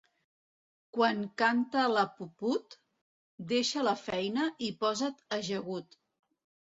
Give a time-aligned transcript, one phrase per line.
[0.97, 2.75] Quan canta la puput,
[3.55, 6.01] deixa la feina i posa't ajagut.